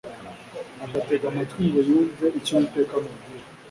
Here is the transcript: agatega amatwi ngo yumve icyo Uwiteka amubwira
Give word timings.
agatega 0.85 1.25
amatwi 1.31 1.61
ngo 1.69 1.79
yumve 1.87 2.25
icyo 2.39 2.53
Uwiteka 2.55 2.91
amubwira 2.99 3.45